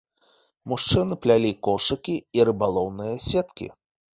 [0.73, 3.71] Мужчыны плялі кошыкі і рыбалоўныя сеткі.